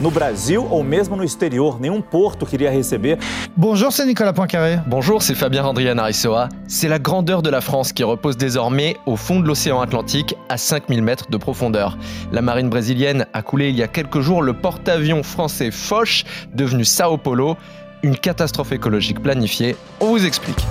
[0.00, 3.16] No Brasil ou mesmo no exterior, nenhum porto queria receber.
[3.56, 4.78] Bonjour, c'est Nicolas Poincaré.
[4.86, 6.48] Bonjour, c'est Fabien Andrian Arissoa.
[6.68, 10.58] C'est la grandeur de la France qui repose désormais au fond de l'océan Atlantique à
[10.58, 11.96] 5000 mètres de profondeur.
[12.30, 16.24] La marine brésilienne a coulé il y a quelques jours le porte-avions français Foch,
[16.54, 17.56] devenu Sao Paulo.
[18.02, 19.76] Une catastrophe écologique planifiée.
[20.00, 20.64] On vous explique.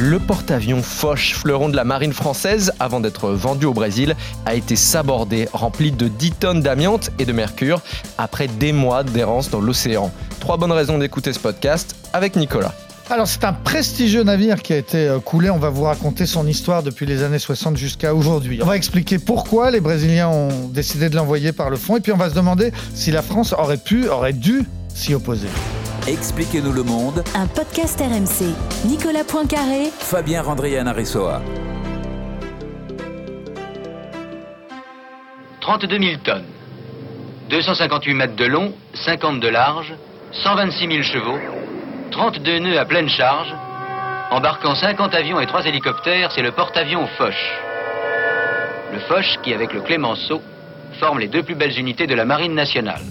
[0.00, 4.14] Le porte-avions Foch, fleuron de la marine française, avant d'être vendu au Brésil,
[4.46, 7.80] a été sabordé, rempli de 10 tonnes d'amiante et de mercure,
[8.16, 10.12] après des mois d'errance dans l'océan.
[10.38, 12.72] Trois bonnes raisons d'écouter ce podcast avec Nicolas.
[13.10, 15.50] Alors c'est un prestigieux navire qui a été euh, coulé.
[15.50, 18.60] On va vous raconter son histoire depuis les années 60 jusqu'à aujourd'hui.
[18.62, 21.96] On va expliquer pourquoi les Brésiliens ont décidé de l'envoyer par le fond.
[21.96, 25.48] Et puis on va se demander si la France aurait pu, aurait dû s'y opposer.
[26.08, 27.22] Expliquez-nous le monde.
[27.34, 28.54] Un podcast RMC.
[28.86, 29.90] Nicolas Poincaré.
[29.98, 31.42] Fabien Randrian Aressoa.
[35.60, 36.46] 32 000 tonnes.
[37.50, 39.92] 258 mètres de long, 50 de large,
[40.32, 41.38] 126 000 chevaux,
[42.10, 43.54] 32 nœuds à pleine charge,
[44.30, 47.60] embarquant 50 avions et 3 hélicoptères, c'est le porte-avions Foch.
[48.94, 50.40] Le Foch qui, avec le Clémenceau,
[51.00, 53.02] forme les deux plus belles unités de la Marine nationale.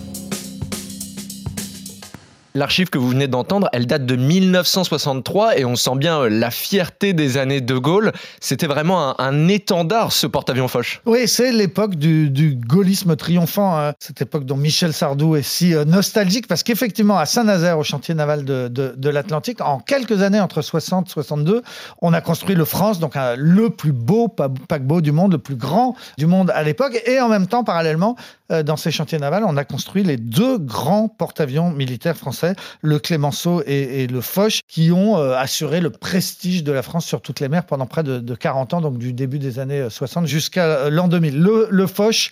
[2.58, 6.50] L'archive que vous venez d'entendre, elle date de 1963 et on sent bien euh, la
[6.50, 8.14] fierté des années de Gaulle.
[8.40, 11.00] C'était vraiment un, étendard, ce porte-avions Foch.
[11.06, 13.94] Oui, c'est l'époque du, gaullisme triomphant, hein.
[14.00, 18.16] cette époque dont Michel Sardou est si euh, nostalgique, parce qu'effectivement, à Saint-Nazaire, au chantier
[18.16, 21.62] naval de, l'Atlantique, en quelques années, entre 60 et 62,
[22.02, 25.96] on a construit le France, donc le plus beau paquebot du monde, le plus grand
[26.18, 29.58] du monde à l'époque, et en même temps, parallèlement, euh, dans ces chantiers navals, on
[29.58, 35.18] a construit les deux grands porte-avions militaires français le Clémenceau et, le Foch, qui ont
[35.18, 38.76] euh, assuré le prestige de la France sur toutes les mers pendant près de, 40
[38.76, 41.40] ans, donc du début des années 60 euh, jusqu'à euh, l'an 2000.
[41.40, 42.32] Le, Foch,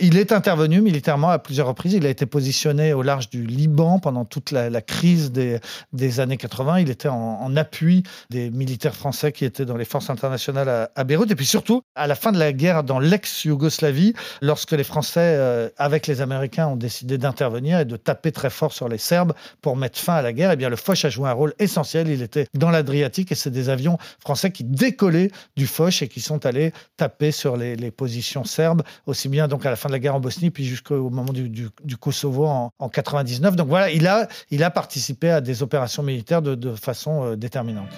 [0.00, 1.94] il est intervenu militairement à plusieurs reprises.
[1.94, 5.58] Il a été positionné au large du Liban pendant toute la, crise des,
[5.92, 6.80] des, années 80.
[6.80, 11.04] Il était en, appui des militaires français qui étaient dans les forces internationales à, à,
[11.04, 11.30] Beyrouth.
[11.30, 15.35] Et puis surtout, à la fin de la guerre dans l'ex-Yougoslavie, lorsque les Français,
[15.76, 19.32] avec les Américains, ont décidé d'intervenir et de taper très fort sur les Serbes,
[19.62, 22.08] pour mettre fin à la guerre, eh bien le Foch a joué un rôle essentiel.
[22.08, 26.20] Il était dans l'Adriatique et c'est des avions français qui décollaient du Foch et qui
[26.20, 29.98] sont allés taper sur les, positions serbes, aussi bien donc à la fin de la
[29.98, 31.68] guerre en Bosnie, puis jusqu'au moment du,
[32.00, 33.56] Kosovo en, en, 99.
[33.56, 37.36] Donc voilà, il a, il a participé à des opérations militaires de, de façon euh,
[37.36, 37.90] déterminante.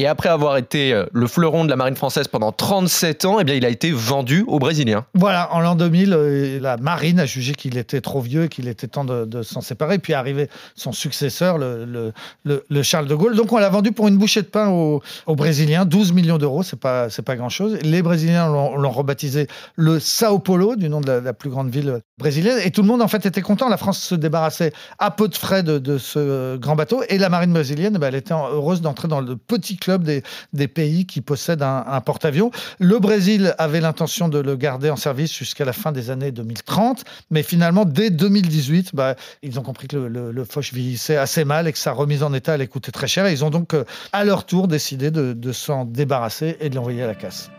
[0.00, 3.44] Et après avoir été euh, le fleuron de la marine française pendant 37 ans, eh
[3.44, 5.04] bien, il a été vendu aux Brésiliens.
[5.12, 8.66] Voilà, en l'an 2000, euh, la marine a jugé qu'il était trop vieux et qu'il
[8.66, 9.98] était temps de, s'en séparer.
[9.98, 13.36] Puis est arrivé son successeur, le, le, Charles de Gaulle.
[13.36, 16.80] Donc on l'a vendu pour une bouchée de pain aux, Brésiliens, 12 millions d'euros, c'est
[16.80, 17.76] pas, pas grand-chose.
[17.82, 22.58] Les Brésiliens l'ont rebaptisé le Sao Paulo, du nom de la, plus grande ville brésilienne.
[22.64, 23.68] Et tout le monde, en fait, était content.
[23.68, 27.02] La France se débarrassait à peu de frais de, ce grand bateau.
[27.10, 30.68] Et la marine brésilienne, eh ben, elle était heureuse d'entrer dans le petit club des,
[30.68, 32.50] pays qui possèdent un, porte-avions.
[32.78, 37.04] Le Brésil avait l'intention de le garder en service jusqu'à la fin des années 2030,
[37.30, 41.68] mais finalement, dès 2018, bah, ils ont compris que le, le, Foch vieillissait assez mal
[41.68, 43.26] et que sa remise en état allait coûter très cher.
[43.26, 47.02] Et ils ont donc, euh, à leur tour, décidé de s'en débarrasser et de l'envoyer
[47.02, 47.50] à la casse.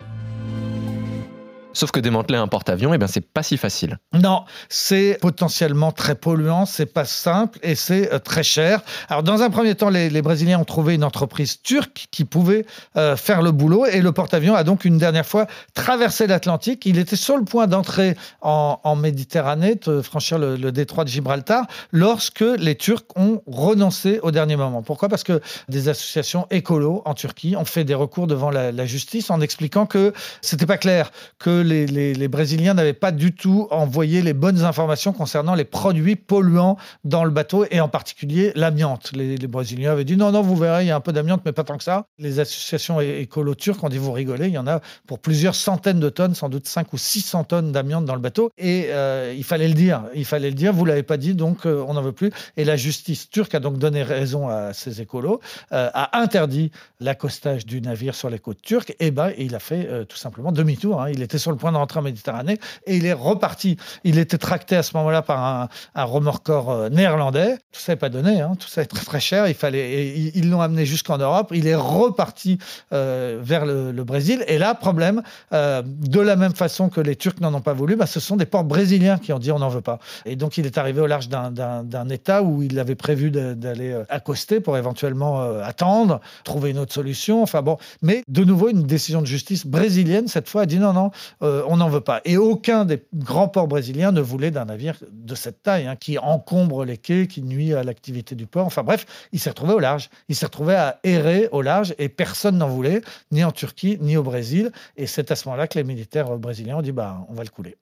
[1.73, 3.97] Sauf que démanteler un porte-avions, eh bien, c'est pas si facile.
[4.13, 8.81] Non, c'est potentiellement très polluant, c'est pas simple et c'est euh, très cher.
[9.09, 12.65] Alors, dans un premier temps, les, Brésiliens ont trouvé une entreprise turque qui pouvait
[12.97, 16.85] euh, faire le boulot et le porte-avions a donc une dernière fois traversé l'Atlantique.
[16.85, 22.41] Il était sur le point d'entrer en, Méditerranée, de franchir le, détroit de Gibraltar, lorsque
[22.41, 24.83] les Turcs ont renoncé au dernier moment.
[24.83, 25.09] Pourquoi?
[25.09, 29.31] Parce que des associations écolos en Turquie ont fait des recours devant la, la justice
[29.31, 34.33] en expliquant que c'était pas clair que les, Brésiliens n'avaient pas du tout envoyé les
[34.33, 39.11] bonnes informations concernant les produits polluants dans le bateau et en particulier l'amiante.
[39.13, 41.51] Les, Brésiliens avaient dit non, non, vous verrez, il y a un peu d'amiante, mais
[41.51, 42.05] pas tant que ça.
[42.19, 45.99] Les associations écolo turques ont dit vous rigolez, il y en a pour plusieurs centaines
[45.99, 48.51] de tonnes, sans doute 5 ou 600 tonnes d'amiante dans le bateau.
[48.57, 51.65] Et euh, il fallait le dire, il fallait le dire, vous l'avez pas dit, donc
[51.65, 52.31] euh, on n'en veut plus.
[52.57, 55.39] Et la justice turque a donc donné raison à ces écolos,
[55.71, 60.05] euh, a interdit l'accostage du navire sur les côtes turques, et ben il a fait
[60.05, 61.01] tout simplement demi-tour.
[61.01, 61.09] Hein.
[61.11, 63.77] Il était sur le point de rentrer en Méditerranée, et il est reparti.
[64.03, 67.57] Il était tracté à ce moment-là par un, remorqueur euh, néerlandais.
[67.71, 68.53] Tout ça n'est pas donné, hein.
[68.59, 69.47] tout ça est très très cher.
[69.47, 71.51] Il fallait, et ils l'ont amené jusqu'en Europe.
[71.53, 72.57] Il est reparti
[72.93, 74.43] euh, vers le, Brésil.
[74.47, 75.21] Et là, problème,
[75.53, 78.35] euh, de la même façon que les Turcs n'en ont pas voulu, bah, ce sont
[78.35, 79.99] des ports brésiliens qui ont dit on n'en veut pas.
[80.25, 84.59] Et donc il est arrivé au large d'un- État où il avait prévu d'aller accoster
[84.59, 87.43] pour éventuellement attendre, trouver une autre solution.
[87.43, 90.93] Enfin bon, mais de nouveau une décision de justice brésilienne cette fois a dit non
[90.93, 91.11] non,
[91.43, 92.21] euh, on n'en veut pas.
[92.25, 96.17] Et aucun des grands ports brésiliens ne voulait d'un navire de cette taille hein, qui
[96.17, 98.65] encombre les quais, qui nuit à l'activité du port.
[98.65, 100.09] Enfin bref, il s'est retrouvé au large.
[100.29, 103.01] Il s'est retrouvé à errer au large et personne n'en voulait,
[103.31, 104.71] ni en Turquie ni au Brésil.
[104.97, 107.49] Et c'est à ce moment-là que les militaires brésiliens ont dit bah on va le
[107.49, 107.77] couler.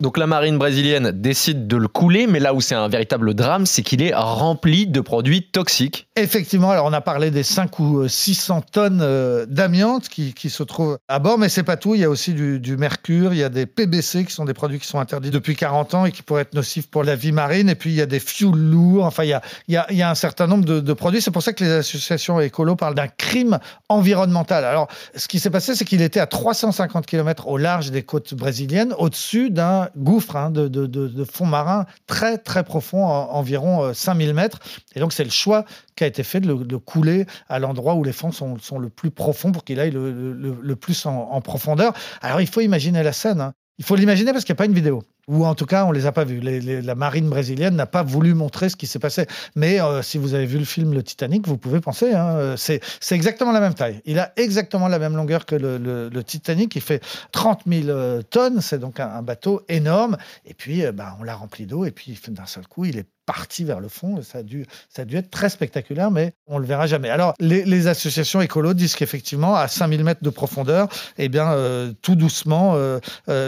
[0.00, 3.66] Donc la marine brésilienne décide de le couler, mais là où c'est un véritable drame,
[3.66, 6.08] c'est qu'il est rempli de produits toxiques.
[6.14, 10.62] Effectivement, alors on a parlé des 5 ou 600 tonnes euh, d'amiante qui, qui se
[10.62, 11.96] trouvent à bord, mais c'est pas tout.
[11.96, 14.78] Il y a aussi du, mercure, il y a des PBC qui sont des produits
[14.78, 17.68] qui sont interdits depuis 40 ans et qui pourraient être nocifs pour la vie marine.
[17.68, 19.04] Et puis il y a des fuels lourds.
[19.04, 20.92] Enfin, il y a, il y a, il y a un certain nombre de, de
[20.92, 21.20] produits.
[21.20, 23.58] C'est pour ça que les associations écolo parlent d'un crime
[23.88, 24.64] environnemental.
[24.64, 24.86] Alors,
[25.16, 28.94] ce qui s'est passé, c'est qu'il était à 350 km au large des côtes brésiliennes,
[28.96, 34.60] au-dessus d'un gouffre hein, de, fond marin très très profond, en- environ euh, 5000 mètres.
[34.94, 35.64] Et donc c'est le choix
[35.96, 39.10] qui a été fait de le, couler à l'endroit où les fonds sont, le plus
[39.10, 41.92] profonds pour qu'il aille le, le- plus en, en profondeur.
[42.20, 43.40] Alors il faut imaginer la scène.
[43.40, 43.52] hein.
[43.78, 45.02] Il faut l'imaginer parce qu'il n'y a pas une vidéo.
[45.28, 46.40] Ou en tout cas, on les a pas vus.
[46.40, 49.26] La marine brésilienne n'a pas voulu montrer ce qui s'est passé.
[49.54, 52.12] Mais euh, si vous avez vu le film Le Titanic, vous pouvez penser.
[52.14, 52.80] hein, euh, c'est
[53.12, 54.00] exactement la même taille.
[54.06, 56.74] Il a exactement la même longueur que le, Titanic.
[56.76, 57.02] Il fait
[57.32, 58.62] 30 000 euh, tonnes.
[58.62, 60.16] C'est donc un, bateau énorme.
[60.46, 61.84] Et puis, euh, bah, on l'a rempli d'eau.
[61.84, 64.22] Et puis, d'un seul coup, il est parti vers le fond.
[64.22, 64.64] Ça a dû,
[64.96, 67.10] être très spectaculaire, mais on le verra jamais.
[67.10, 70.88] Alors, les, associations écolo disent qu'effectivement, à 5000 mètres de profondeur,
[71.18, 71.54] eh bien,
[72.00, 72.78] tout doucement,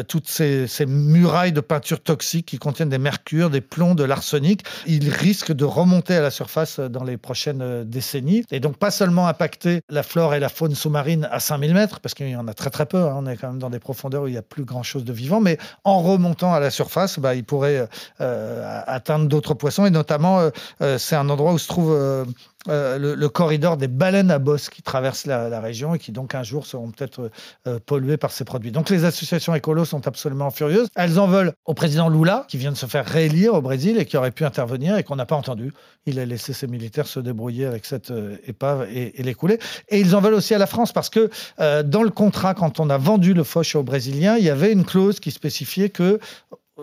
[0.07, 4.65] toutes ces, ces murailles de peinture toxique qui contiennent des mercures, des plombs, de l'arsenic,
[4.87, 8.43] ils risquent de remonter à la surface dans les prochaines euh, décennies.
[8.51, 12.15] Et donc, pas seulement impacter la flore et la faune sous-marine à 5000 mètres, parce
[12.15, 14.25] qu'il y en a très très peu, hein, on est quand même dans des profondeurs
[14.25, 17.37] où il n'y a plus grand-chose de vivant, mais en remontant à la surface, bah,
[17.37, 17.87] ils pourraient
[18.21, 20.51] euh, atteindre d'autres poissons, et notamment, euh,
[20.83, 21.93] euh, c'est un endroit où se trouve...
[21.93, 22.25] euh,
[22.69, 26.43] euh, le, corridor des baleines à bosse qui traversent la, région et qui donc un
[26.43, 27.31] jour seront peut-être
[27.67, 28.71] euh, pollués par ces produits.
[28.71, 30.89] Donc les associations écolos sont absolument furieuses.
[30.95, 34.05] Elles en veulent au président Lula qui vient de se faire réélire au Brésil et
[34.05, 35.73] qui aurait pu intervenir et qu'on n'a pas entendu.
[36.05, 39.59] Il a laissé ses militaires se débrouiller avec cette euh, épave et, l'écouler.
[39.89, 41.31] Et ils en veulent aussi à la France parce que
[41.83, 44.85] dans le contrat, quand on a vendu le Foch aux Brésiliens, il y avait une
[44.85, 46.19] clause qui spécifiait que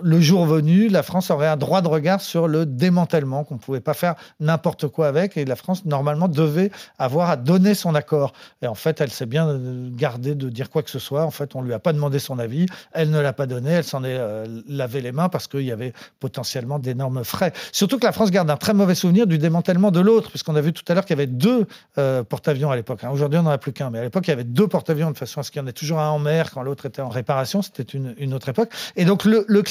[0.03, 3.59] le jour venu, la France aurait un droit de regard sur le démantèlement, qu'on ne
[3.59, 7.95] pouvait pas faire n'importe quoi avec, et la France, normalement, devait avoir à donner son
[7.95, 8.33] accord.
[8.61, 11.23] Et en fait, elle s'est bien euh, gardée de dire quoi que ce soit.
[11.23, 13.71] En fait, on ne lui a pas demandé son avis, elle ne l'a pas donné,
[13.71, 17.53] elle s'en est euh, lavé les mains parce qu'il y avait potentiellement d'énormes frais.
[17.71, 20.61] Surtout que la France garde un très mauvais souvenir du démantèlement de l'autre, puisqu'on a
[20.61, 21.67] vu tout à l'heure qu'il y avait deux
[21.97, 23.03] euh, porte-avions à l'époque.
[23.03, 23.09] hein.
[23.11, 25.17] Aujourd'hui, on n'en a plus qu'un, mais à l'époque, il y avait deux porte-avions de
[25.17, 27.09] façon à ce qu'il y en ait toujours un en mer quand l'autre était en
[27.09, 27.61] réparation.
[27.61, 28.71] C'était une, autre époque.
[28.95, 29.61] Et donc, le, le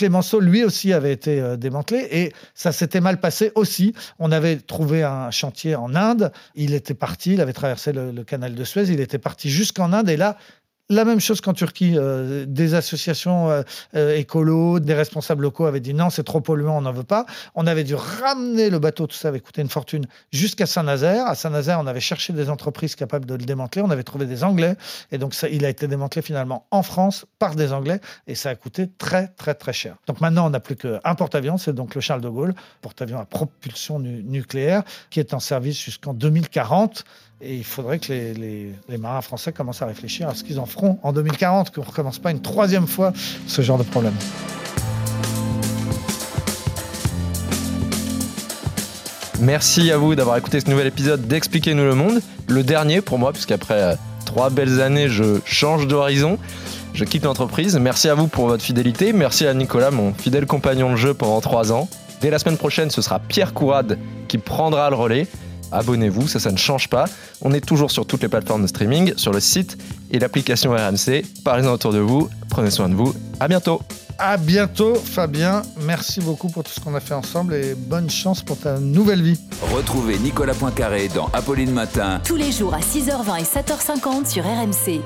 [0.40, 3.94] Lui aussi, avait été euh, démantelé et ça s'était mal passé aussi.
[4.18, 6.32] On avait trouvé un chantier en Inde.
[6.54, 10.08] Il était parti, il avait traversé le canal de Suez, il était parti jusqu'en Inde
[10.08, 10.36] et là,
[10.88, 13.62] la même chose qu'en Turquie, euh, des associations euh,
[13.96, 17.26] euh, écolos, des responsables locaux avaient dit non, c'est trop polluant, on n'en veut pas.
[17.56, 21.26] On avait dû ramener le bateau, tout ça avait coûté une fortune, jusqu'à Saint-Nazaire.
[21.26, 23.82] À Saint-Nazaire, on avait cherché des entreprises capables de le démanteler.
[23.82, 24.76] On avait trouvé des Anglais.
[25.10, 28.00] Et donc, ça, il a été démantelé finalement en France par des Anglais.
[28.28, 29.96] Et ça a coûté très, très, très cher.
[30.06, 33.24] Donc maintenant, on n'a plus qu'un porte-avions, c'est donc le Charles de Gaulle, porte-avions à
[33.24, 37.04] propulsion nu- nucléaire, qui est en service jusqu'en 2040.
[37.42, 40.99] Et il faudrait que les, marins français commencent à réfléchir à ce qu'ils en feront
[41.02, 43.12] en 2040, qu'on ne recommence pas une troisième fois
[43.46, 44.14] ce genre de problème.
[49.38, 52.22] Merci à vous d'avoir écouté ce nouvel épisode d'Expliquez-nous le monde.
[52.49, 53.94] Le dernier pour moi, puisqu'après euh,
[54.25, 56.38] trois belles années, je change d'horizon.
[56.94, 57.76] Je quitte l'entreprise.
[57.78, 59.12] Merci à vous pour votre fidélité.
[59.12, 61.90] Merci à Nicolas, mon fidèle compagnon de jeu pendant trois ans.
[62.22, 65.26] Dès la semaine prochaine, ce sera Pierre Courade qui prendra le relais.
[65.73, 67.06] Abonnez-vous, ça, ça ne change pas.
[67.42, 69.76] On est toujours sur toutes les plateformes de streaming, sur le site
[70.11, 71.25] et l'application RMC.
[71.44, 72.28] Parlez-en autour de vous.
[72.49, 73.14] Prenez soin de vous.
[73.40, 73.82] À bientôt.
[74.18, 75.62] À bientôt, Fabien.
[75.82, 79.23] Merci beaucoup pour tout ce qu'on a fait ensemble et bonne chance pour ta nouvelle
[79.23, 79.38] vie.
[79.75, 85.02] Retrouvez Nicolas Poincaré dans Apolline Matin Tous les jours à 6h20 et 7h50 sur RMC.